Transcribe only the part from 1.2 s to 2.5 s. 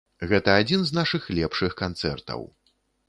лепшых канцэртаў.